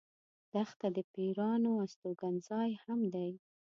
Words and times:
دښته 0.53 0.87
د 0.95 0.97
پېرانو 1.13 1.71
استوګن 1.83 2.35
ځای 2.49 2.69
هم 2.83 2.99
دی. 3.13 3.31